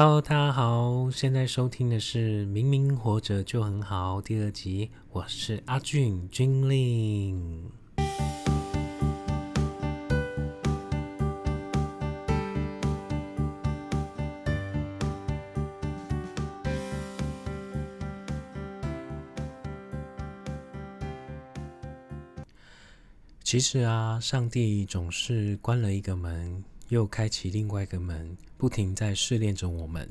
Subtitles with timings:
[0.00, 7.68] Hello，大家好，现在收听的是《明明活着就很好》第二集，我是阿俊君令。
[23.42, 26.62] 其实啊，上帝总是关了一个门。
[26.88, 30.08] 又开启另外一个门，不停在试炼着我们。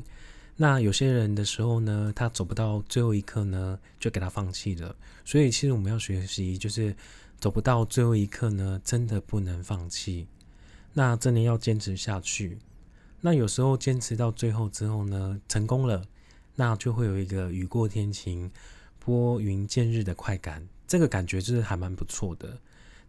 [0.55, 4.95] 那有些人的时候呢，他走不到最后一刻呢，就给他放弃了。
[5.23, 6.95] 所以，其实我们要学习，就是
[7.39, 10.27] 走不到最后一刻呢，真的不能放弃。
[10.93, 12.57] 那真的要坚持下去。
[13.21, 16.03] 那有时候坚持到最后之后呢，成功了，
[16.55, 18.49] 那就会有一个雨过天晴、
[18.97, 20.67] 拨云见日的快感。
[20.87, 22.57] 这个感觉就是还蛮不错的。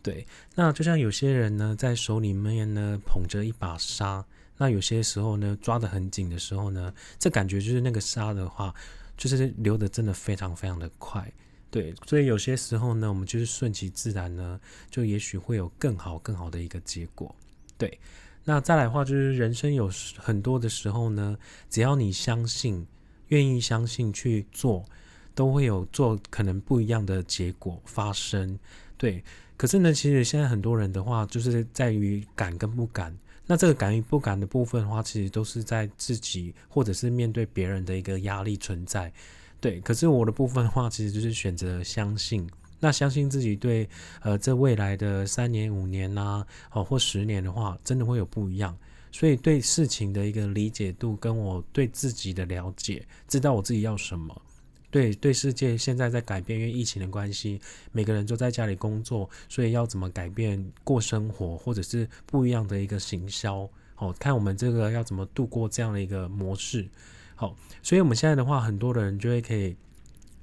[0.08, 4.24] 对，那就像有些人呢，在手里面呢捧着一把沙，
[4.56, 8.74] 那有些时候呢抓得很紧的时候呢，这感觉就是那个沙的话，
[9.18, 11.30] 就是流的真的非常非常的快。
[11.70, 14.58] 对，所以有些时候呢，我们就是顺其自然呢，
[14.90, 17.36] 就也许会有更好更好的一个结果。
[17.76, 18.00] 对，
[18.44, 21.36] 那再来的话就是人生有很多的时候呢，
[21.68, 22.86] 只要你相信，
[23.26, 24.86] 愿意相信去做，
[25.34, 28.58] 都会有做可能不一样的结果发生。
[28.96, 29.22] 对。
[29.58, 33.14] 可是呢，其实现在很多人的话，就是在于敢跟不敢。
[33.44, 39.12] 那这个敢与不敢的部分的话，其实都是在自己或者是面对别人的一个压力存在。
[39.60, 42.48] 对，可是我的部分的话，其实就是选择相信。
[42.78, 43.88] 那相信自己对
[44.20, 48.76] 呃这未来的三年、五年呐，哦或十年的话，真的会有不一样。
[49.10, 54.42] 所以对事情的一个理解度，跟我对自己的了解，知道我自己要什么。
[54.90, 57.60] 对对，世界现在在改变，因为疫情的关系，
[57.92, 66.88] 每个人都在家里工作，所以要怎么改变过生活，或者是不一样的一个行销，好看我们这个要怎么度过这样的一个模式，
[67.34, 69.76] 好，所以我们现在的话，很多的人就会可以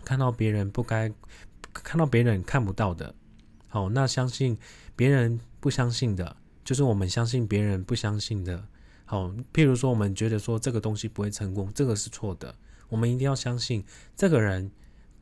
[0.04, 1.12] 看到别人不该
[1.74, 3.16] 看到别人看不到的，
[3.68, 4.56] 好，那相信
[4.96, 8.64] 别人不相信的，就是我们相信别人不相信的，
[9.06, 12.54] 好，譬如说我们觉得说这个东西不会成功，这个是错的。
[12.96, 13.84] 我们一定要相信，
[14.16, 14.72] 这个人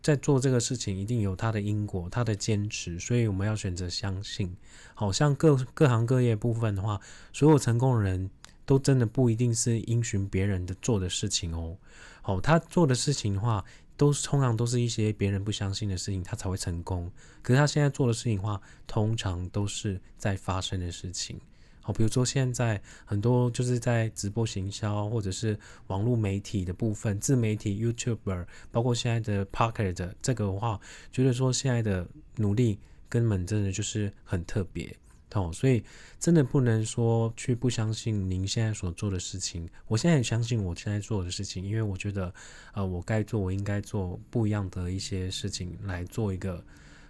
[0.03, 4.55] 在做这个事情一定有他的因果，他的坚持，所以我们要选择相信。
[4.93, 7.01] 好像各各行各业部分的话，
[7.33, 8.29] 所有成功的人
[8.63, 11.75] 都真的不一定是因循别人的做的事情哦。
[12.21, 13.65] 好，他做的事情的话，
[13.97, 17.11] 都通常都是一些别人不相信的事情，他才会成功。
[17.41, 21.41] 可是他现在做的事情的话，通常都是在发生的事情。
[21.83, 30.79] 好，比如说现在很多就是在直播行销，或者是网络媒体的部分，自媒体 YouTuber，包括现在的 Pocket 这个的话，
[31.11, 32.07] 觉得说现在的
[32.37, 32.79] 努力
[33.09, 34.95] 根本真的就是很特别，
[35.33, 35.83] 哦，所以
[36.19, 39.67] 真的不能说去不相信您现在所做的事情。
[39.87, 42.33] 我现在也相信我现在做的事情，因为我觉得，
[42.73, 46.63] 呃，我该做，我应该做不一样的一些事情，来做一个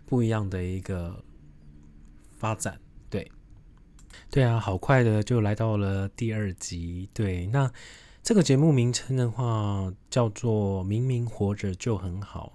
[0.08, 1.24] 不一样的一个
[2.32, 2.76] 发展，
[3.08, 3.32] 对。
[4.30, 7.10] 对啊，好快的就来到了第二集。
[7.14, 7.72] 对，那
[8.22, 12.54] 这个节目名称的话叫做《明明活着就很好》。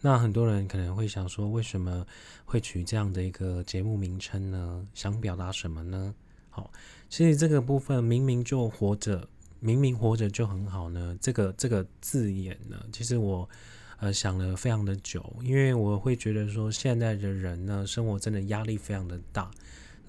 [0.00, 2.06] 那很多人可能会想说，为什么
[2.44, 4.86] 会取这样的一个节目名称呢？
[4.94, 6.14] 想表达什么呢？
[6.50, 6.70] 好，
[7.08, 13.48] 其实这个部分“明明就活着，明明活着就很好”呢，这个这个字眼呢，其实我
[13.98, 19.50] 呃想了非常的久，因为我会觉得说，现在的人呢，生活真的压力非常的大。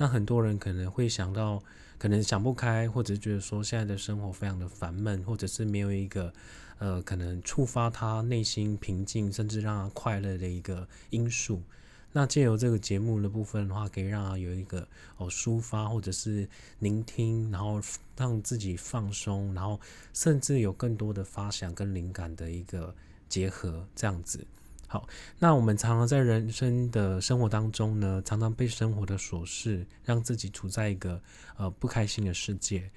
[0.02, 1.62] 那很多人可能会想到，
[1.98, 6.34] 可能想不开，或者觉得说现在的生活非常的烦闷，或者是没有一个，
[6.78, 11.62] 呃，可能触发他内心平静，甚至让他快乐的一个因素。
[12.14, 14.88] 那借由这个节目的部分的话，可以让他有一个
[15.18, 16.48] 哦抒发，或者是
[16.80, 17.82] 聆听，然后
[18.16, 19.78] 让自己放松，然后
[20.14, 22.96] 甚至有更多的发想跟灵感的一个
[23.28, 24.48] 结合，这样子。
[24.92, 25.08] 好，
[25.38, 31.22] 那我们常常在人生的生活当中呢，常常被生活的琐事让自己处在一个
[31.58, 32.90] 呃不开心的世界。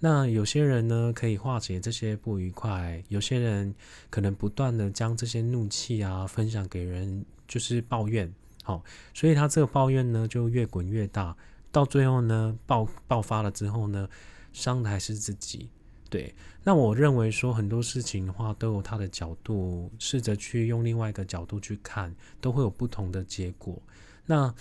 [0.00, 3.72] 那有些人呢可以化解这些不愉快，有些人
[4.10, 8.28] 可能不断的将这些怒气啊分享给人，就是抱怨。
[8.64, 8.82] 好，
[9.14, 11.36] 所以他这个抱怨呢就越滚越大，
[11.70, 14.08] 到最后呢爆爆发了之后呢，
[14.52, 15.70] 伤的还是自己。
[16.08, 16.32] 对，
[16.62, 23.82] 那我认为说很多事情的话都有它的角度，试着去用另外一个角度去看，都会有不同的结果。
[24.24, 24.54] 那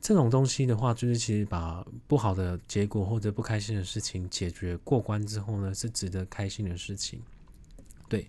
[0.00, 7.20] 这种东西的话，就是其实把不好的结果或者不开心的事情解决过关之后呢，是值得开心的事情。
[8.08, 8.28] 对，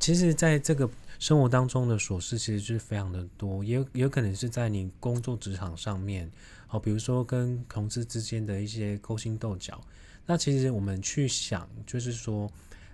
[0.00, 0.88] 其实在这个
[1.18, 6.30] 生活当中的琐事，其实是非常的多，也有可能是在你工作职场上面，
[6.66, 9.78] 好，比如说跟同事之间的一些勾心斗角。
[10.26, 12.50] 那其实我们去想，就是说，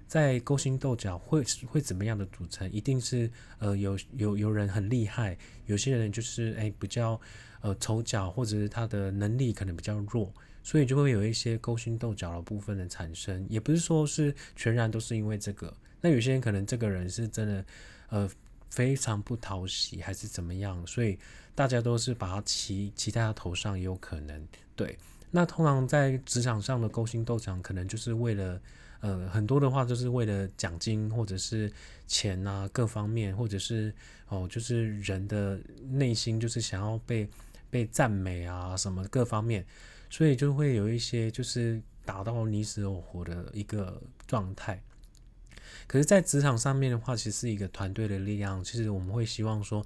[0.06, 2.70] 在勾心斗角会会怎么样的组成？
[2.70, 7.18] 一定是呃有有有人很厉害，有些人就是哎比较
[7.62, 10.30] 呃丑角，或者是他的能力可能比较弱，
[10.62, 13.46] 所以就会有一些勾心斗角的部分的产生。
[13.48, 17.64] 也不是说是全然都是因为这个，那有些人可能这个人是真的
[18.10, 18.30] 呃
[18.68, 21.18] 非常不讨喜，还是怎么样，所以
[21.54, 24.46] 大家都是把他骑骑在他头上，也有可能
[24.76, 24.98] 对。
[25.32, 28.60] 那通常在职场上的勾心斗角，可能就是为了。
[29.02, 31.68] 呃，很多的话就是为了奖金或者是
[32.06, 33.92] 钱啊，各方面，或者是
[34.28, 35.58] 哦，就是人的
[35.90, 37.28] 内心就是想要被
[37.68, 39.66] 被赞美啊，什么各方面，
[40.08, 44.80] 所以就会有一些就是打到你死我活的一个状态。
[45.88, 49.84] 可是，在职场上面的话，其实是一个团队的力量，其实我们会希望说。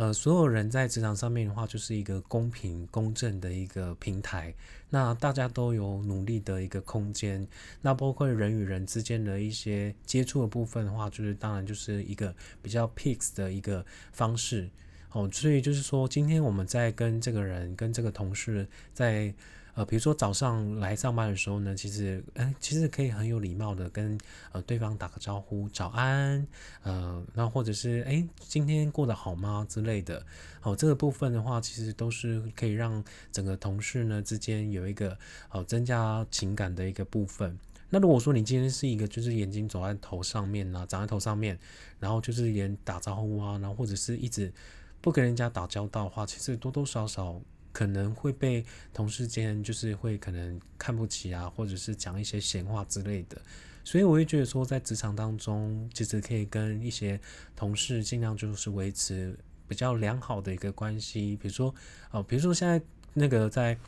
[0.00, 4.54] 呃，所有人在职场上面的话，就是一个公平公正的一个平台。
[4.88, 7.46] 那大家都有努力的一个空间。
[7.82, 14.70] 那包括人与人之间的一些接触的部分的话，就是当然就是一个比较 peace 的一个方式。
[15.12, 19.34] 哦，所以就是说，今天我们在跟这个人、跟这个同事在。
[19.74, 24.18] 呃，比如说早上来上班的时候呢，其实，哎，其实可以很有礼貌的跟
[24.52, 26.46] 呃对方打个招呼，早安，
[26.82, 30.26] 呃，那或者是哎，今天过得好吗之类的。
[30.60, 35.16] 好，这个部分的话，其实都是可以让整个同事呢之间有一个
[35.50, 37.56] 呃增加情感的一个部分。
[37.88, 41.58] 那如果说你今天是一个就是眼睛走在头上面呐，长在头上面，
[41.98, 44.52] 然后就是连打招呼啊，然后或者是一直
[45.00, 47.40] 不跟人家打交道的话，其实多多少少。
[47.72, 53.40] 可能会被同事间就是会可能看不起啊，或者是讲一些闲话之类的，
[53.84, 57.20] 所以我会觉得说，在职场当中，其实可以跟一些
[57.54, 59.36] 同事尽量就是维持
[59.68, 61.36] 比较良好的一个关系。
[61.36, 61.74] 比如说，
[62.10, 62.80] 哦，比如说现在
[63.14, 63.78] 那个在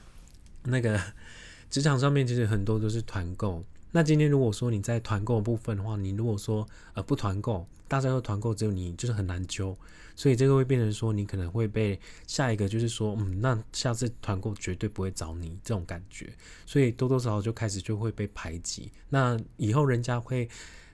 [0.65, 1.01] 那个
[1.69, 3.65] 职场上面，其实很多都是团购。
[3.93, 9.77] 那今天如果说你在团购部分的话，你如果说呃不团购，大家都团购，只有你就是很难揪。
[10.17, 16.31] 所以这个会变成说，你可能会被下一个就是说，嗯，那下次团购绝对不会找你这种感觉，
[16.67, 18.91] 所以多多少少就开始就会被排挤。
[19.09, 20.49] 那以后人家会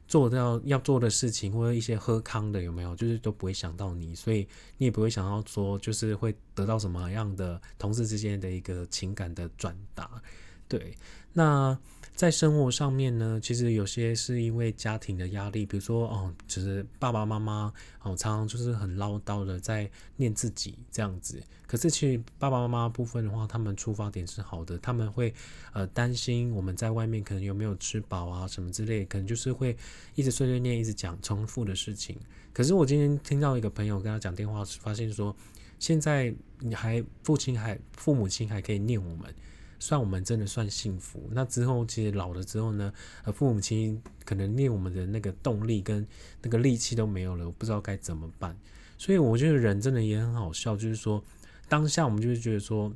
[0.07, 4.47] 做到要做的事情，或者一些喝康的有没有，就是都不会想到你，所以
[4.77, 10.21] 你也不会想到说，就是会得到什么样的同事之间的一个情感的转达。
[10.69, 10.97] 对，
[11.33, 11.79] 那。
[12.19, 17.73] 在生活上面呢，其实有些是因为家庭的压力，比如说哦，就是爸爸妈妈
[18.03, 21.41] 哦，常常就是很唠叨的在念自己这样子。
[21.65, 25.33] 可是其实爸爸妈妈部分的话，他们出发点是好的，他们会
[25.73, 29.77] 呃担心我们在外面可能有没有吃饱啊什么之类，可能就是会
[30.17, 32.19] 一直碎碎念，一直讲重复的事情。
[32.53, 35.37] 可是我今天听到一个朋友跟他讲电话，发现说
[35.79, 39.33] 现在你还父亲还父母亲还可以念我们。
[39.79, 41.29] 算我们真的算幸福。
[41.33, 42.93] 那之后其实老了之后呢，
[43.25, 46.07] 呃，父母亲可能念我们的那个动力跟
[46.43, 48.57] 那个力气都没有了，我不知道该怎么办。
[48.97, 51.23] 所以我觉得人真的也很好笑，就是说
[51.69, 52.93] 当下我们就是觉得说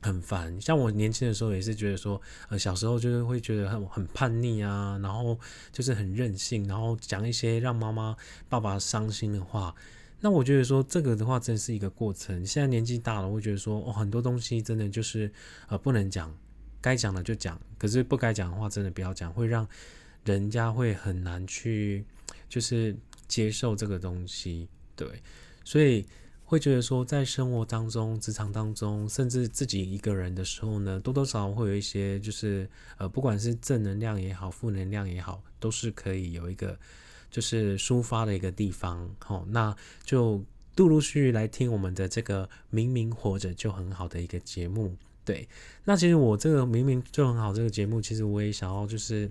[0.00, 0.60] 很烦。
[0.60, 5.38] 像我年轻的时候也是觉得说，呃，小时候就是会觉得很很叛逆啊，然后
[5.72, 8.16] 就是很任性，然后讲一些让妈妈
[8.48, 9.74] 爸爸伤心的话。
[10.20, 12.46] 那我觉得说这个的话，真是一个过程。
[12.46, 15.30] 现在年纪大了，我觉得说哦，很多东西真的就是
[15.68, 16.34] 呃不能讲，
[16.80, 19.68] 该讲的就讲，可是不该讲的话，真的不要讲，会让
[20.24, 22.06] 人家会很难去
[22.48, 22.96] 就是
[23.28, 24.66] 接受这个东西。
[24.96, 25.06] 对，
[25.62, 26.06] 所以
[26.44, 32.66] 会觉得说，在生活当中、职场当中，甚至自己一个人的时候呢，多多少少会有一些就是
[32.96, 36.78] 呃，不管是正能量也好，负能量也好，都是可以有一个。
[37.34, 39.74] 就是抒发的一个地方，好，那
[40.04, 40.40] 就
[40.76, 45.48] 陆陆续续来听我们的这个明明活着就很好的一个节目，对。
[45.84, 49.28] 那其实我这个明明就很好这个节目，其实我也想要就是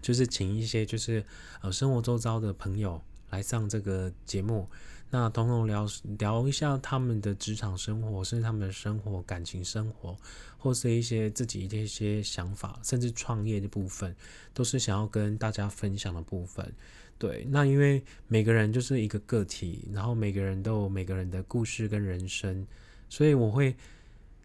[0.00, 1.24] 就是请一些就是
[1.60, 4.68] 呃生活周遭的朋友来上这个节目，
[5.10, 5.88] 那统统聊
[6.18, 10.16] 聊一下他们的职场生活，甚至他们的生活、感情生活，
[10.56, 14.14] 或是一些自己的一些想法，甚至创业的部分，
[14.52, 16.72] 都是想要跟大家分享的部分。
[17.16, 22.66] 对，那因为每个人就是一个个体，然后每个人都有每个人的故事跟人生，
[23.08, 23.74] 所以我会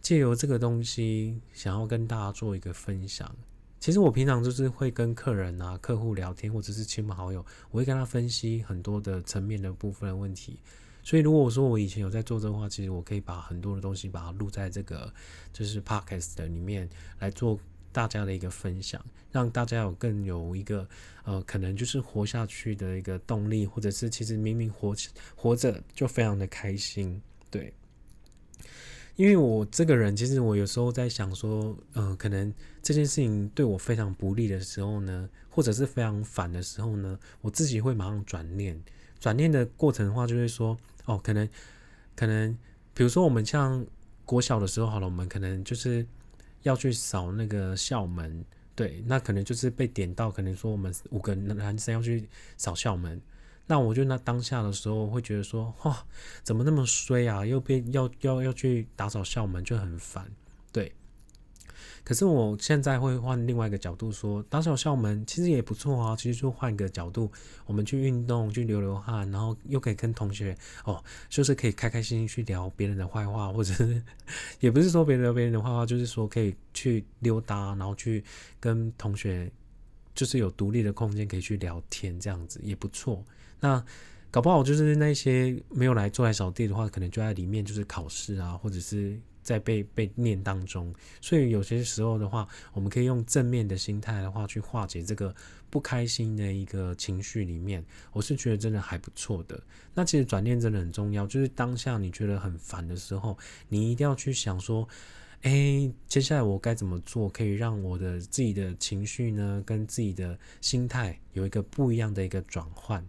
[0.02, 3.36] 借由这个东西，想要跟大家做一个分享。
[3.80, 10.60] 其实我平常就是会跟客人啊、客户聊天，或者是亲朋好友，我会跟他分析很多的层面的部分的问题。
[11.04, 15.12] 所以如果我说我以前有在做这个话，其实我可以把很多的东西把它录在这个
[15.52, 16.88] 就是 podcast 里面
[17.20, 17.60] 来做。
[18.00, 20.88] 大家的一个分享，让大家有更有一个
[21.26, 24.96] 呃，可能就是活下去的一个动力，或者是其实明明活
[25.36, 27.74] 活着就非常的开心，对。
[29.18, 38.82] 因为我这个人，其实我有时候在想说，呃，可能这件事情对我非常不利的时候呢，或者是非常烦的时候呢，我自己会马上转念。
[39.20, 41.50] 转念的过程的话，就会说，哦，可能，
[42.16, 42.58] 可能，
[42.94, 43.86] 比如说我们像
[44.24, 46.08] 国小的时候，好了，我们可能就是
[46.64, 48.44] 要去扫那个校门，
[48.76, 53.22] 对，那可能就是被点到，可能说我们五个男生要去扫校门。
[53.68, 56.06] 那我就那当下的时候会觉得说，哇，
[56.44, 57.46] 怎么那么衰啊？
[57.46, 60.30] 又被要要要去打扫校门，就很烦，
[60.72, 60.92] 对。
[62.04, 66.16] 可是我现在会换另外一个角度说，打扫校门其实也不错啊。
[66.16, 67.32] 其实就换个角度，
[67.66, 74.02] 我们去运动，去流流汗，然后又可以跟同学哦，就是可以开开心心去聊别人的坏话，或者是
[74.60, 78.24] 也不是说别人聊别人的坏话，就是说可以去溜达，然后去
[78.60, 79.52] 跟同学
[80.16, 83.24] 就是有独立的空间可以去聊天，这样子也不错。
[83.60, 83.84] 那
[84.32, 90.94] 搞不好就是那些没有来做来扫地的话，可能就在里面就是考试啊，或者是在被被念当中。
[91.22, 95.34] 所以有些时候的话，我们可以用正面的心态的话去化解这个
[95.70, 97.84] 不开心的一个情绪里面。
[98.12, 99.62] 我是觉得真的还不错的。
[99.94, 104.88] 那其实转念真的很重要，就是当下你觉得很烦的时候，你一定要去想说，
[105.42, 113.06] 哎，接下来我该怎么做，可以让我的自己的情绪呢，跟自己的心态有一个不一样的一个转换。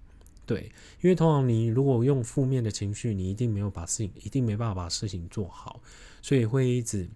[0.47, 5.81] 对，因为通常你如果用负面的情绪，你一定没有把事情，一定没办法把事情做好，
[6.23, 7.09] 所以会一直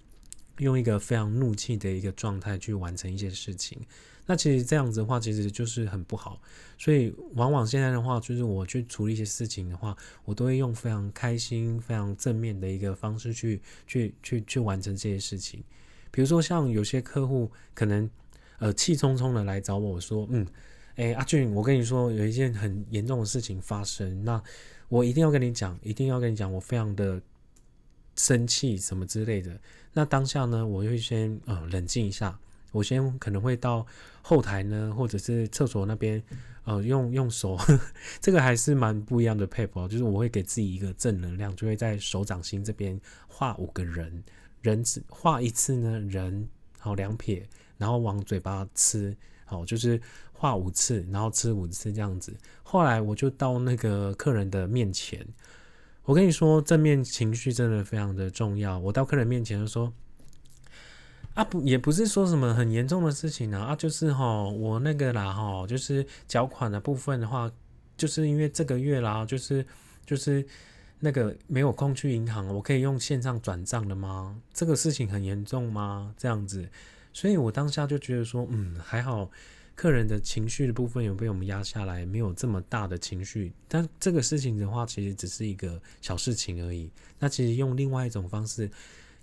[0.58, 3.78] 用一个非常怒气的一个状态去完成一些事情。
[4.26, 6.40] 那其实这样子的话，其实就是很不好。
[6.78, 15.62] 所以往往现在的话，就是我去处理一些事情的话，我都会用非常开心、非常正面的一个方式去去去去完成这些事情。
[16.10, 18.08] 比如说像有些客户可能
[18.58, 20.46] 呃气冲冲的来找我说，嗯。
[20.96, 24.40] 哎，阿俊，我跟你说，有一件很严重的事情发生，那
[24.88, 27.20] 我一定要跟你讲，一定要跟你讲，我非常的
[28.16, 29.58] 生气，什么之类的。
[29.92, 32.38] 那当下呢，我会先呃冷静一下，
[32.72, 33.86] 我先可能会到
[34.22, 36.22] 后台呢，或者是厕所那边，
[36.64, 37.56] 呃，用用手，
[38.20, 44.22] 这个还是蛮不一样的配合，就是我会给自己一个正能量，就会在手掌心这边画五个人，
[44.62, 47.46] 人字画一次呢，人好两撇，
[47.78, 49.16] 然后往嘴巴吃。
[49.46, 50.00] 好，就是
[50.32, 52.34] 画五次，然后吃五次这样子。
[52.62, 55.24] 后来我就到那个客人的面前，
[56.04, 58.78] 我跟你说，正面情绪真的非常的重要。
[58.78, 59.92] 我到客人面前就说
[61.32, 67.50] ：“啊，不，也不是说什么很严重的事情啊，啊，就是哈，我那个啦哈，就是缴款的部分的话，
[67.96, 69.66] 就是因为这个月啦，就是
[70.04, 70.46] 就是
[71.00, 74.38] 那个没有空去银行，我可以用线上转账的吗？
[74.52, 76.14] 这个事情很严重吗？
[76.18, 76.68] 这样子。”
[77.14, 79.30] 所以我当下就觉得说，嗯，还好，
[79.74, 83.52] 客人的情绪的部分有被我们压下来，没有这么大的情绪。
[83.68, 86.88] 但这个事情的话，其实只是一个小事情而已。
[87.18, 88.70] 那其实用另外一种方式，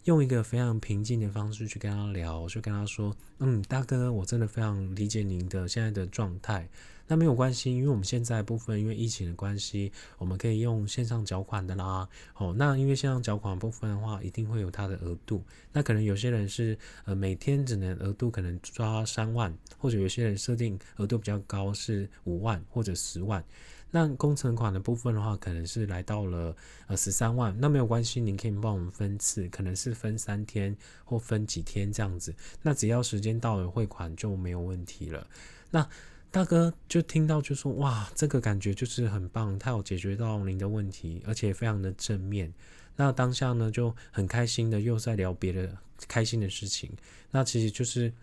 [0.06, 6.68] 用一个非常平静的方式去跟他聊，就跟他说，嗯，大哥，我真的非常理解您的现在的状态。
[7.08, 12.08] 那没有关系，因为我们现在部分因为疫情的关系，我们可以用线上缴款的啦。
[12.38, 15.44] 哦，那因为线上缴款部分的话，一定会有它的额度。
[15.74, 23.44] 那可能有些人是呃每天只能额度可能抓三万，或者有些人设定额度比较高是五万或者十万。
[23.92, 26.56] 那工程款的部分的话，可能是来到了
[26.88, 27.56] 呃十三万。
[27.60, 32.34] 那没有关系，您可以帮我们分次，可能是分三天或分几天这样子。
[32.62, 35.28] 那只要时间到了汇款就没有问题了。
[35.70, 35.88] 那
[36.32, 42.54] 大哥就听到就说哇，这个感觉就是很棒，他有解决到您的问题，而且非常的正面。
[42.96, 46.90] 那当下呢就很开心的又在聊别的开心的事情。
[47.32, 48.14] 那其实就是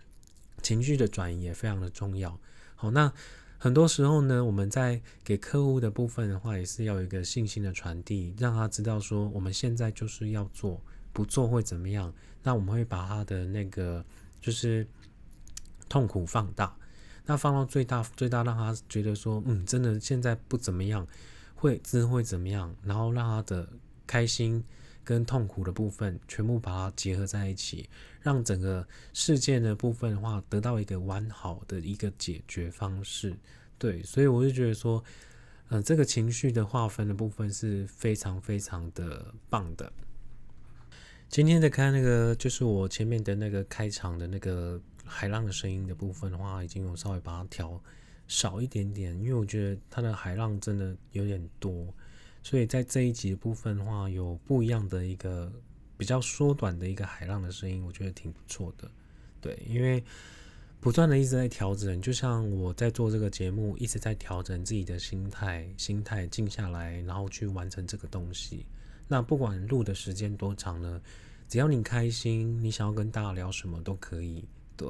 [0.63, 2.39] 情绪的转移也非常的重要。
[2.75, 3.13] 好，那
[3.59, 10.81] 很多时候呢，我们在给客户的部分的话，也是要有一个信心的传递，让他知道说我们现在就是要做，
[11.12, 12.15] 不做会怎么样？
[12.45, 14.05] 那我们会把他的那个
[14.41, 14.87] 就是
[15.88, 16.73] 痛苦放大。
[17.27, 21.07] 那放到最大，最大让他觉得说，嗯，真的现在不怎么样，
[21.55, 22.75] 会之会怎么样？
[22.85, 23.69] 然后让他的
[24.07, 24.65] 开心
[25.09, 27.88] 跟痛苦的部分全部把它结合在一起，
[28.21, 33.35] 让整个事件的部分的话得到一个完好的一个解决方式。
[33.79, 35.03] 对，所以我就觉得说，
[35.71, 39.91] 嗯，这个情绪的划分的部分是非常非常的棒的。
[41.31, 44.79] 今天的看那个，就是我前面的那个开场的那个。
[45.11, 47.83] 海浪的声音的部分的话，已经有稍微把它调
[48.27, 51.87] 少一点点，因为我觉得它的海浪真的有点多，
[52.42, 55.52] 所以在这一集的部分的话，有不一样的一个
[55.97, 58.90] 比较缩短的一个海浪的声音，我觉得挺不错的。
[59.40, 60.02] 对，因为
[60.80, 68.64] 不断的一直在调整，就像我在做这个节目，一直在调整自己的心态，心态静下来，然后去完成这个东西。
[69.07, 71.00] 那不管录的时间多长呢？
[71.49, 74.45] 只要你开心，你想要跟大家聊什么都可以。
[74.76, 74.87] 对，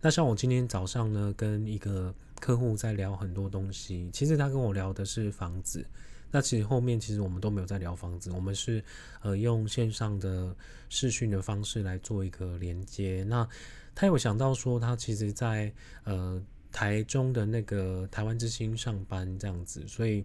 [0.00, 5.86] 那像我今天早上呢，跟一个客户在聊很多东西，其实他跟我聊的是房子。
[6.30, 8.84] 那其实后面其实我们都没有在聊房子，我们是
[9.22, 10.54] 呃用线上的
[10.88, 13.24] 视讯的方式来做一个连接。
[13.26, 13.48] 那
[13.94, 15.72] 他有想到说，他其实在
[16.04, 20.24] 呃台中的那个台湾之星上班这样子，所以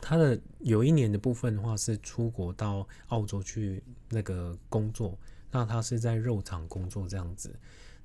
[0.00, 5.18] 他的有一年的部分的话是出国到澳洲去那个工作。
[5.50, 7.54] 那他是在肉厂工作这样子。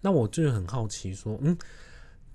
[0.02, 1.58] 那我就很好奇说，嗯。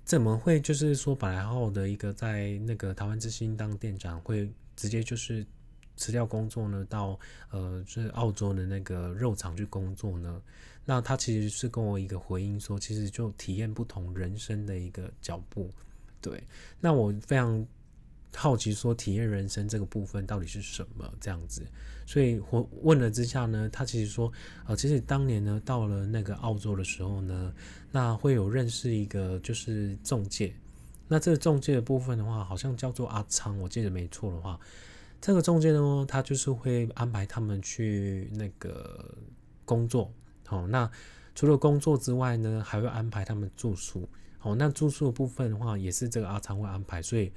[0.05, 5.45] 怎么会就是说，本来好好的一个在那个台湾之星当店长，会直接就是
[5.97, 6.85] 辞掉工作呢？
[6.89, 7.19] 到
[7.51, 10.41] 呃，就是澳洲的那个肉厂去工作呢？
[10.85, 15.69] 那他其实是跟我一个回应说，其实就体验不同人生的一个脚步。
[16.21, 16.41] 对，
[16.79, 17.67] 那我非常。
[18.35, 21.65] 好奇说体验人生这个部分到底是什么这样子，
[22.05, 24.31] 所以我问了之下呢，他其实说，
[24.67, 27.51] 呃，其实当年呢到了那个澳洲的时候呢，
[27.91, 30.53] 那会有认识一个就是中介，
[31.09, 34.57] 那这个中介的部分的话，好像叫做阿昌，我记得没错的话，
[35.19, 39.13] 这个中介呢，他就是会安排他们去那个
[39.65, 40.13] 工作，
[40.45, 40.89] 好，那
[41.35, 47.33] 除了工作之外呢，还会安排他们住宿，好，那住宿部分的话，也是这个阿昌会安排，所以。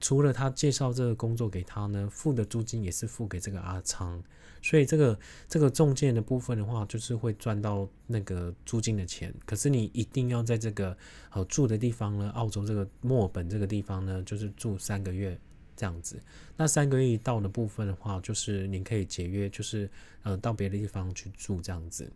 [0.00, 4.22] 除了他介绍这个工作给他呢，付的租金也是付给这个阿昌，
[4.68, 9.32] 所以这个这个中介的部分的话，就是会赚到那个租金的钱。
[9.46, 10.94] 可是你一定要在这个
[11.30, 15.40] 呃住的地方呢，澳洲这个墨尔本这个地方呢，就是住三个月
[15.74, 16.20] 这样子。
[16.54, 19.88] 那三个月一到的部分的话，就是你可以节约，就是
[20.22, 22.12] 呃到别的地方去住这样子。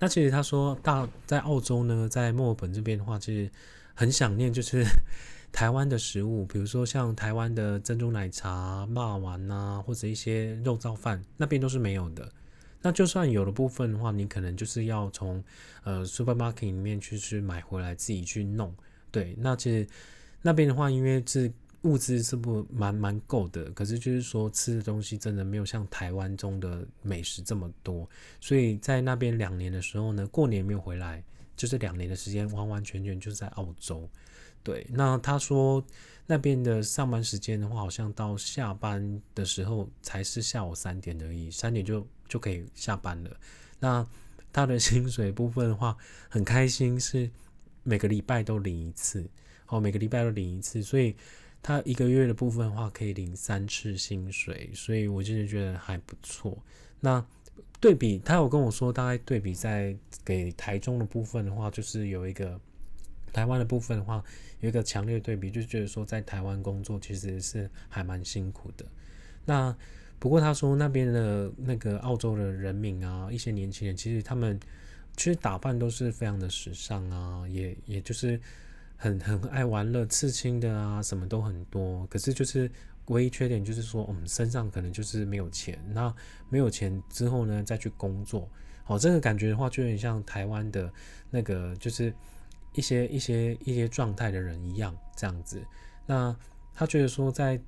[0.00, 3.48] 那其实他说大在澳洲呢，在墨尔本这边的话，其实
[3.94, 4.84] 很想念就是。
[5.50, 12.30] 台湾的食物，比如说像台湾的珍珠奶茶、骂丸呐，或者一些肉燥饭，那边都是没有的。
[12.80, 15.42] 那就算有的部分的话，你可能就是要从
[15.82, 18.72] 呃 supermarket 里面去去买回来自己去弄。
[19.10, 19.84] 对，那其实
[20.42, 21.50] 那边的话，因为是
[21.82, 28.08] 物资是不蛮蛮够的，可是就是说吃的东西真的没有像台湾中的美食这么多。
[28.40, 31.20] 所以在那边两年的时候呢，过年没有回来，
[31.56, 34.08] 就是两年的时间完完全全就是在澳洲。
[34.68, 35.82] 对，那他说
[36.26, 43.34] 那边的上班时间的话，好像到下班的时候才是下午三点而已，三点就就可以下班了。
[43.80, 44.06] 那
[44.52, 45.96] 他的 薪水部分的话，
[46.28, 47.30] 很开心，是
[47.82, 49.26] 每个礼拜都领一次，
[49.68, 51.16] 哦，每个礼拜都领一次，所以
[51.62, 56.62] 他一个月的部分的话，可以领三次薪水，所以我真的觉得还不错。
[57.00, 57.24] 那
[57.80, 62.60] 对比他有跟我说，大概对比在给台中的部分的话，就是有一个。
[63.32, 64.22] 台湾的部分的话，
[64.60, 68.84] 有一个强烈对比，就觉得说在台湾工作其实是还蛮辛苦的。
[69.44, 69.74] 那
[70.18, 74.58] 不过他说那边的那个澳洲的人民啊，一些年轻人其实他们
[75.16, 78.40] 其实打扮都是非常的时尚啊，也也就是
[78.96, 82.06] 很很爱玩乐、刺青的啊，什么都很多。
[82.08, 82.70] 可是就是
[83.06, 85.78] 唯一缺点就是说，我们身上可能就是没有钱。
[85.94, 86.12] 那
[86.48, 88.48] 没有钱之后呢，再去工作，
[88.86, 90.92] 哦，这个感觉的话，就有点像台湾的
[91.30, 92.12] 那个就是。
[92.74, 95.60] 一些一些一些状态的人一样这样子，
[96.06, 96.34] 那
[96.74, 97.60] 他觉得说在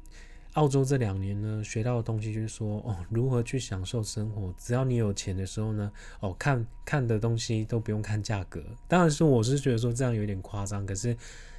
[0.55, 4.53] 澳洲这两年呢，学到的东西就是说哦，如何去享受生活。
[4.59, 8.63] 只要你有钱的时候呢，哦，看看的东西都不用看价格。
[8.89, 11.17] 当然说我是觉得说这样有点夸张，可是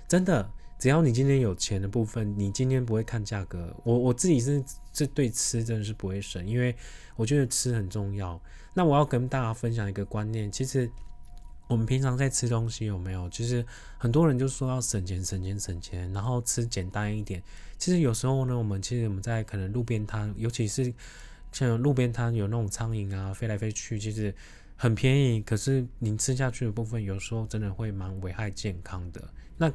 [0.07, 3.73] 真的，只要你今天有钱的部分，你今天不会看价格。
[3.83, 6.75] 我我自己是这对吃真的是不会省，因为
[7.15, 8.37] 我觉得吃很重要。
[8.73, 10.89] 那我要跟大家分享一个观念，其实。
[11.71, 13.29] 我们平常在吃东西有没有？
[13.29, 13.65] 其实
[13.97, 17.41] 很多人就说要省钱、省钱、省钱，然后吃简单一点。
[17.77, 20.93] 其实有时候呢，我们其实我们在可能路边摊，尤其是
[21.53, 24.35] 像路边摊有那种苍蝇啊飞来飞去，其实
[24.75, 25.41] 很便宜。
[25.41, 29.23] 可是您吃下去的部分，有时候真的会蛮危害健康的。
[29.57, 29.71] 那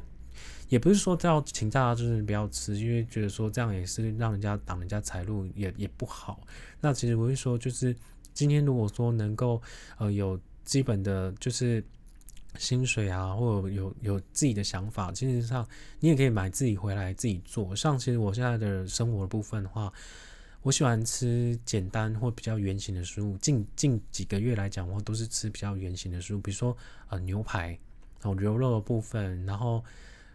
[0.69, 6.45] 也不是说要请大家就是不要吃，因为觉得说这样也是让人家挡人家财路，也也不好。
[6.79, 7.95] 那其实我会说，就是
[8.35, 9.59] 今天如果说能够
[9.97, 10.39] 呃有。
[10.67, 11.81] 基本的就是
[12.57, 15.65] 薪水啊，或者有有自己的想法，基本上
[16.01, 17.73] 你也可以买自己回来自己做。
[17.73, 19.91] 像其实我现在的生活部分的话，
[20.63, 23.37] 我喜欢吃简单或比较圆形的食物。
[23.37, 26.75] 近近几个月来讲，我都是吃比较圆形的食物，比如说
[27.07, 27.79] 呃牛排
[28.23, 29.81] 哦牛肉的部分，然后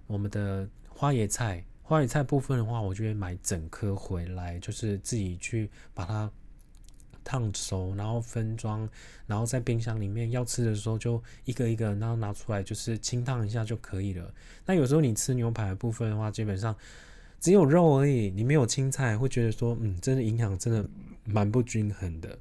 [0.06, 6.30] 我们的花椰菜，花椰菜部分的话，我就会买整颗回来，就是自己去把它。
[7.24, 8.88] 烫熟，然后分装，
[9.26, 14.32] 然后在冰箱里面要吃的时候就一个一个，然后拿出来就是清烫一下就可以了。
[14.66, 16.74] 那有时候你吃牛排的部分的话，基本上
[17.40, 20.88] 只有肉而已，你没有青菜，会觉得说，嗯，真的营养真的
[21.24, 22.38] 蛮不均衡的。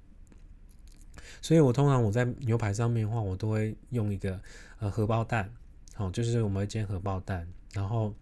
[1.41, 4.39] 所以我通常我在牛排上面的话，我都会用一个
[4.79, 5.51] 呃荷包蛋，
[5.95, 8.13] 好，就是我们会煎荷包蛋，然后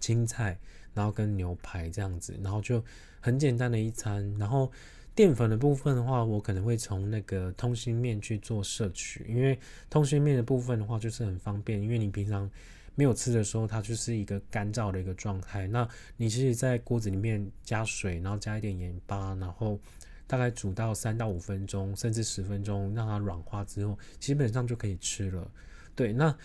[0.00, 0.58] 青菜，
[0.94, 2.82] 然后跟牛排这样子，然后就
[3.20, 4.34] 很简单的一餐。
[4.38, 4.72] 然后
[5.18, 9.58] 淀粉的部分的话，我可能会从那个通心面去做摄取，因为
[9.90, 12.48] 通心面的部分的话就是很方便，因为你平常。
[12.94, 15.68] 没有吃的时候，它就是一个干燥的一个状态。
[15.68, 19.78] 那你其实，在锅子里面加水，然后加一点盐巴，然后
[20.26, 25.48] 大概煮到三到五分钟，甚至十分钟，让它软化之后，基本上就可以吃了。
[25.94, 26.36] 对，那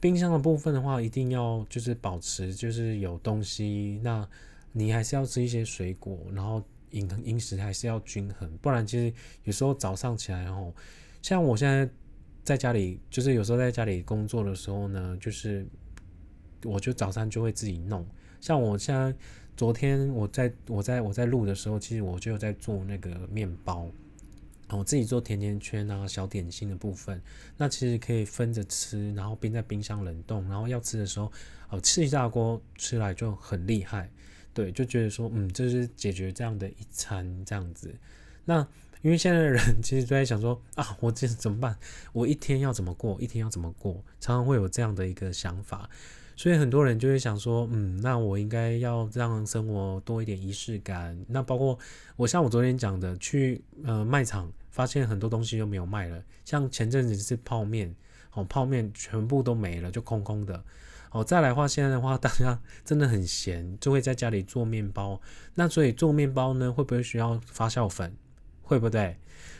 [0.00, 3.98] 冰箱的部分的话，一定要就是保持就是有东西。
[4.04, 4.28] 那
[4.72, 10.72] 你还是要吃一些水果，然后饮饮食还是要均衡，不然其实有时候早上起来哦，
[11.20, 11.86] 像我现在
[12.42, 15.66] 在家里，就是有时候在家里工作的时候呢，就是。
[16.64, 18.06] 我就早上就会自己弄，
[18.40, 19.12] 像我现在
[19.56, 23.90] 昨天我在我在我在录的时候，其实我就在做那个面包，
[24.68, 27.20] 我自己做甜甜圈啊、小点心的部分，
[27.56, 31.32] 那其实可以分着吃，然后冰在冰箱冷冻，然后要吃的时候，
[31.70, 34.08] 哦，吃一大锅吃来就很厉害，
[34.54, 37.94] 对，就觉得说，嗯，这是解决这样的一餐这样子。
[38.44, 38.66] 那
[39.02, 41.76] 因为现在的人 其实都在想说，啊，我这怎么办？
[42.12, 43.20] 我一天要怎么过？
[43.20, 43.94] 一天要怎么过？
[44.20, 45.88] 常常会有这样的一个想法。
[46.34, 51.16] 所以很多人就会想说，嗯，那我应该要让生活多一点仪式感。
[51.28, 51.78] 那包括
[52.16, 57.94] 我像我昨天讲的，去呃卖场发现很多东西都没有卖了，像前阵子是泡面，
[58.32, 60.64] 哦，泡面全部都没了，就空空的。
[61.12, 65.20] 哦，再来的话，现在的话，大家真的很闲，就会在家里做面包。
[65.54, 68.14] 那所以做面包呢，会不会需要发酵粉？
[68.62, 69.16] 会不对？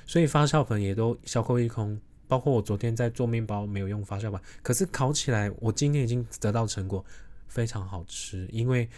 [0.07, 2.01] 所以发酵粉也都销售一空。
[2.29, 7.05] 包括我昨天在做面包，没有用发酵板，可是烤起来，我今天已经得到成果，
[7.47, 8.49] 非常好吃。
[8.51, 8.89] 因为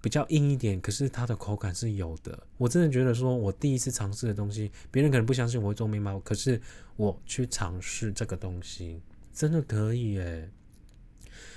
[0.00, 2.38] 比较硬一点，可是它的口感是有的。
[2.56, 6.60] 我真的觉得说，我第一次尝试的东西，别人可能不相信我会做面包，可是
[6.94, 10.48] 我去尝试这个东西，真的可以诶。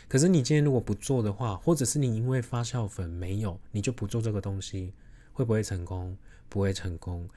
[0.09, 4.91] 可是你今天如果不做的话，或者是你因为发酵粉没有，你就不做这个东西，
[5.31, 6.17] 会不会成功？
[6.49, 7.29] 不会成功。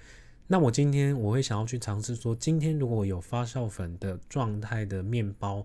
[0.47, 5.65] 那我今天我会想要去尝试说，今天如果有发酵粉的状态的面包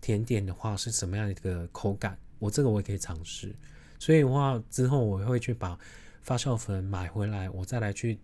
[0.00, 2.18] 甜点的话，是什么样的一个口感？
[2.40, 3.54] 我这个我也可以尝试。
[4.00, 5.78] 所以的话，之后我会去把
[6.22, 8.18] 发酵粉买回来，我再来去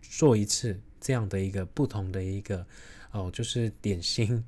[0.00, 2.66] 做一次这样的一个不同的一个
[3.12, 4.42] 哦，就是点心。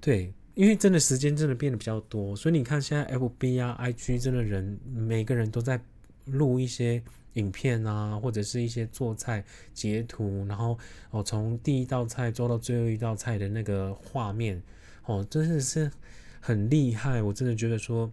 [0.00, 5.80] 对，因为真的时间真的变得比较多，所以你看现在 FB 啊、IG 真的人每个人都在
[6.26, 7.02] 录一些。
[7.34, 10.78] 影片啊，或者是一些做菜截图，然后
[11.10, 14.62] 哦，从第一道菜做到最后一道菜的那个画面，
[15.06, 15.90] 哦，真的是
[16.38, 17.20] 很厉害。
[17.20, 18.08] 我真的觉得说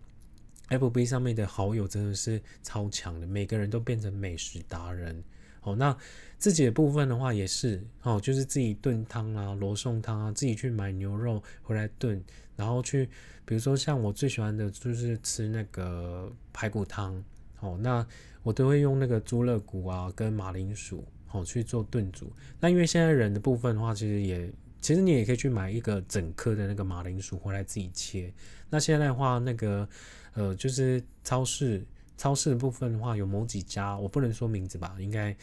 [0.70, 5.24] ，FB 上面的好友真的是超强的，每个人都变成美食达人。
[5.62, 5.96] 哦，那
[6.38, 12.24] 自己的部分的话也是，哦，就是自己炖汤啊，罗宋汤啊，自己去买牛肉回来炖，
[12.56, 13.10] 然后去，
[13.46, 17.24] 比如说像我最喜欢的就是吃那个排骨汤。
[17.60, 18.04] 哦，那
[18.42, 22.34] 我都会用那个猪肋骨啊，跟马铃薯，哦去做炖煮。
[22.60, 28.34] 那因为现在人的部分的话，其实也，其实你也可以去买一个整颗的那个马铃薯回来自己切。
[28.68, 29.88] 那现在的话，那个
[30.34, 31.86] 呃，就是超市
[32.22, 35.36] 超市的部分的话，有某几家，我不能说名字吧，应该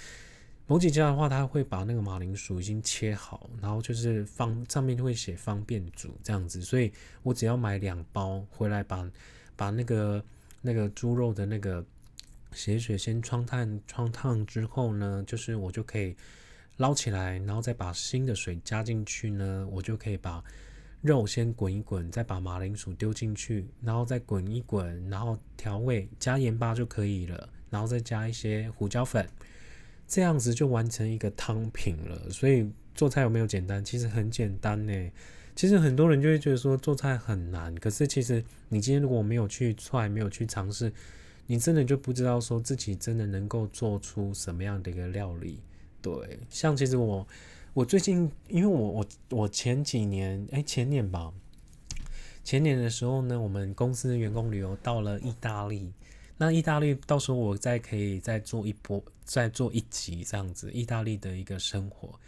[0.68, 6.92] 某几家的话，他会把那个马铃薯已经切好，然后就是方上面就会写方便煮这样子，所以
[7.24, 9.10] 我只要买两包回来，把
[9.56, 10.24] 把那个
[10.62, 11.84] 那个猪肉的那个。
[12.52, 16.16] 血水先穿烫，穿烫之后呢，就是我就可以
[16.78, 20.42] 捞起来，然后再把新的水加进去呢，我就可以把
[21.00, 29.28] 肉先滚一滚，再把马铃薯丢进去，然后再滚一滚，然后调味加盐巴就可以了，然后再加一些胡椒粉，
[30.06, 32.28] 这样子就完成一个汤品了。
[32.30, 33.84] 所以做菜有没有简单？
[33.84, 35.10] 其实很简单呢。
[35.54, 40.92] 其实很多人就会觉得说做菜很难，可是其实你今天如果没有去踹，没有去尝试。
[41.50, 45.60] 你真的就不知道说自己真的能够做出什么样的一个料理，
[46.02, 47.26] 对，像其实我
[47.74, 51.32] 我最近因为我我我前几年哎前年吧，
[52.42, 55.92] 前年的时候呢，我们公司员工旅游到了意大利，
[56.36, 62.18] 那意大利到时候我再可以再做一波再做一集这样子，意大利的一个生活，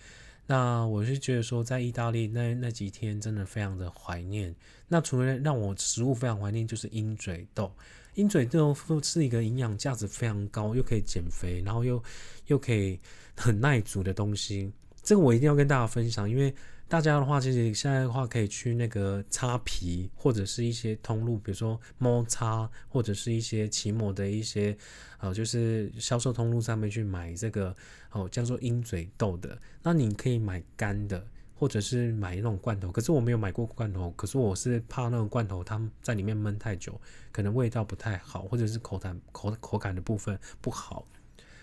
[0.46, 4.54] 那我是觉得说在意大利那那几天真的非常的怀念，
[4.86, 7.72] 那除了让我食物非常怀念，就是鹰嘴豆。
[8.14, 12.02] 鹰嘴豆是一个营养价值非常高，又可以减肥，然后又
[12.46, 12.98] 又可以
[13.36, 14.70] 很耐煮的东西。
[15.02, 16.54] 这个我一定要跟大家分享，因为
[16.88, 24.76] 大家的话，其实现在的话可以去那个擦皮或者是一些通路，比如说猫擦或者是一些奇摩的一些
[25.18, 27.74] 呃，就是销售通路上面去买这个
[28.12, 29.58] 哦，叫做鹰嘴豆的。
[29.82, 31.24] 那你可以买干的。
[31.60, 32.90] 或者是买那种罐头。
[32.90, 36.98] 可是我没有买过罐头，可是我是怕那种罐头它在里面闷太久，
[37.30, 41.06] 可能味道不太好，或者是口感口口感的部分不好。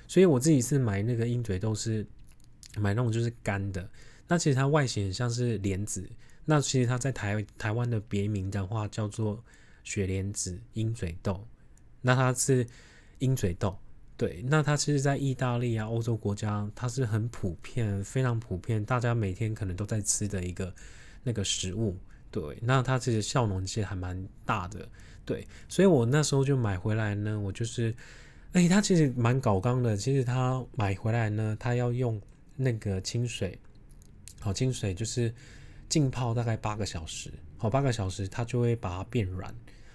[0.07, 2.05] 所以我自己是买那个鹰嘴豆，是
[2.79, 3.89] 买那种就是干的。
[4.27, 6.09] 那其实它外形很像是莲子，
[6.45, 9.43] 那其实它在台台湾的别名的话叫做
[9.83, 11.45] 雪莲子鹰嘴豆。
[12.01, 12.65] 那它是
[13.19, 13.77] 鹰嘴豆，
[14.15, 14.43] 对。
[14.47, 20.73] 那它其实，在意大利啊、欧洲国家，它是很普遍、非常普遍，大家每天可能都在吃的一个
[21.23, 21.97] 那个食物，
[22.31, 22.57] 对。
[22.61, 24.87] 那它其实效能其实还蛮大的，
[25.25, 25.45] 对。
[25.67, 27.93] 所以我那时候就买回来呢，我就是，
[28.53, 29.97] 哎，它其实蛮搞刚的。
[29.97, 32.21] 其实它买回来呢，它要用
[32.57, 33.57] 那个清水。
[34.39, 35.33] 好，清水就是
[35.89, 39.53] 浸泡大概八个小时，好，八个小时它就会把它变软，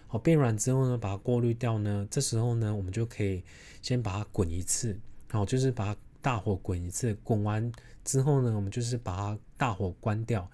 [0.08, 3.44] 好，变软之后呢，把它过滤掉呢，这时候呢，我们就可以
[3.82, 4.98] 先把它滚一次，
[5.30, 7.70] 好，就是把大火滚一次，滚完
[8.04, 10.50] 之后呢，我们就是把它大火关掉，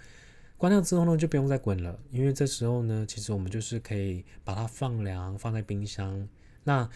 [0.58, 6.28] 关掉之后呢，就不用再滚了，因为这时候呢，其实我们就是可以把它放凉，放在冰箱。
[6.62, 6.88] 那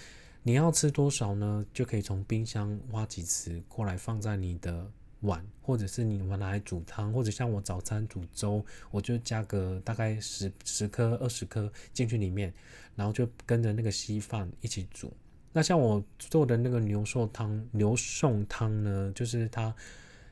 [0.42, 1.64] 你要吃多少呢？
[1.72, 4.90] 就可以从冰箱挖几次过来放在你的。
[5.22, 12.52] 碗，或者是你们拿来煮汤，或者像我早餐煮粥，我就加个大概十十颗、二十颗进去里面，
[12.96, 15.12] 然后就跟着那个稀饭一起煮。
[15.52, 19.74] 那像我做的那个牛瘦汤、牛送汤呢，就是它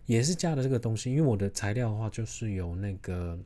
[0.07, 3.39] 也是加的这个东西，因为我的材料的话就是有那个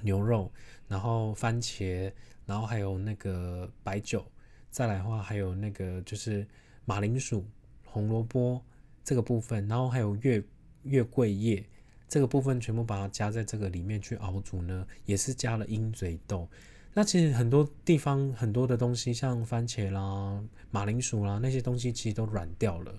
[0.00, 0.50] 牛肉，
[0.88, 2.12] 然后番茄，
[2.44, 4.24] 然后还有那个白酒，
[4.70, 6.46] 再来的话还有那个就是
[6.84, 7.44] 马铃薯、
[7.84, 8.60] 红萝卜
[9.04, 10.42] 这个部分，然后还有月。
[10.84, 11.64] 月桂叶
[12.08, 16.46] 这个部分全部把它加在这个里面去熬煮呢，也是加了鹰嘴豆。
[16.92, 22.94] 那其实很多地方很多的东西，像番茄啦、马铃薯啦那些东西，其实都软掉了。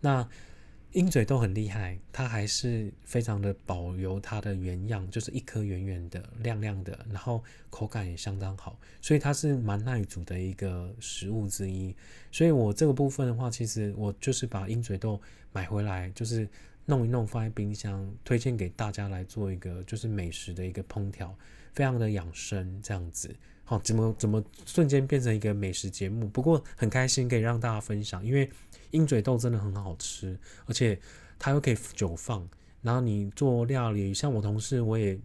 [0.00, 0.26] 那
[0.92, 11.94] 鹰嘴豆很厉害，它还是非常的保留它的原样，就是一颗圆圆的、亮亮的，然后口感也相当好，所以它是蛮耐煮的一个食物之一。
[12.32, 15.20] 所以我这个部分的话，其实我就是把鹰嘴豆
[15.52, 16.48] 买回来，就是。
[16.86, 21.34] 弄一弄放在冰箱，推荐给大家来做一个就是美食的一个烹调，
[21.72, 23.34] 非常的养生这样子。
[23.64, 26.28] 好，怎么怎么瞬间变成一个美食节目？
[26.28, 28.50] 不过很开心可以让大家分享，因为
[28.90, 31.00] 鹰嘴豆真的很好吃，而且
[31.38, 32.46] 它又可以久放。
[32.82, 35.18] 然后你做料理，像我同事，我也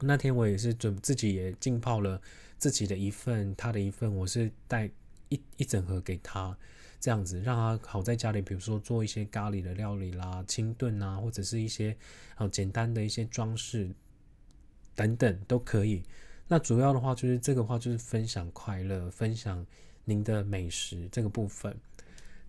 [0.00, 2.20] 那天我也是准自己也浸泡了
[2.58, 4.90] 自己的一份，他的一份，我是带
[5.28, 6.58] 一一整盒给他。
[7.00, 11.96] 这样子让他好在家里，比如说做一些咖喱的料理啦、清炖啊，或者是一些
[12.34, 13.90] 啊简单的一些装饰
[14.94, 16.02] 等等都可以。
[16.46, 19.64] 那主要的话就是这个话就是分享快乐，分享
[20.04, 21.74] 您的美食这个部分。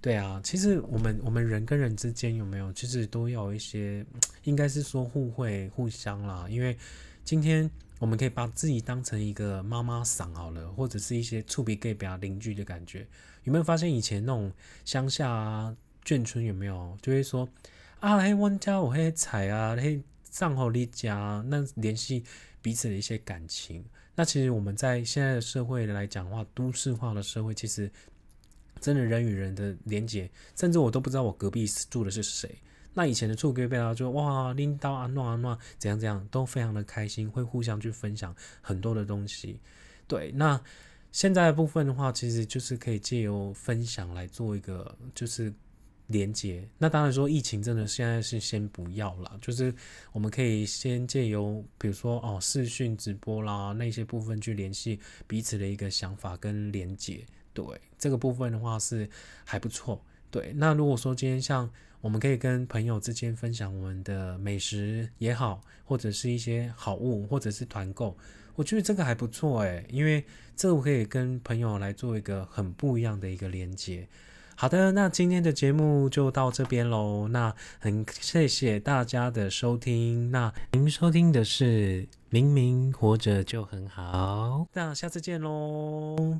[0.01, 4.03] 对啊，其实我们我们人跟人之间有没有，其实都要一些，
[4.43, 6.47] 应该是说互惠互相啦。
[6.49, 6.75] 因为
[7.23, 7.69] 今天
[8.01, 13.07] 我们可以把自己当成一个妈妈桑好了，或者是一些触鼻给表邻居的感觉。
[13.43, 14.51] 有没有发现以前那种
[14.83, 17.47] 乡下啊眷村有没有就会说
[17.99, 22.23] 啊，嘿，我家我嘿菜啊，嘿上好你家，那联系
[22.59, 23.85] 彼此的一些感情。
[24.15, 27.91] 那其实我们在现在的社会来讲的话，都市化的社会，其实
[28.79, 32.49] 真的人与人的连接，甚至我都不知道我隔壁住的是谁。
[32.93, 39.59] 那以前的住隔壁啊，就哇拎刀啊弄啊弄，怎样怎样，都非常的开心，会互相去分享很多的东西。
[40.07, 40.61] 对，那。
[41.13, 45.53] 现在的部分的话，其实就是可以借由分享来做一个就是
[46.07, 46.65] 连接。
[46.77, 49.75] 那当然说疫情真的现在是先不要了，就是
[50.13, 57.25] 我们可以先借由比如说哦视讯直播啦那些部分去联系彼此的一个想法跟连接。
[57.53, 57.65] 对
[57.97, 59.05] 这个部分的话是
[59.43, 60.01] 还不错。
[60.29, 61.69] 对，那如果说今天像
[62.01, 68.17] 我们可以跟朋友之间分享我们的美食也好，或者是一些好物，或者是团购。
[68.55, 70.23] 我觉得这个还不错诶，因为
[70.55, 74.07] 这个可以跟朋友来做一个很不一样的一个连接。
[74.55, 77.27] 好的，那今天的节目就到这边喽。
[77.29, 80.29] 那很谢谢大家的收听。
[80.29, 86.35] 那您收听的是《明明活着就很好》，那下次见喽。